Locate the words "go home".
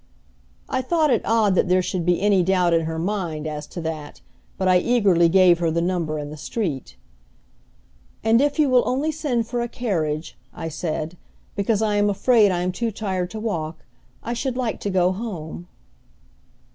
14.89-15.67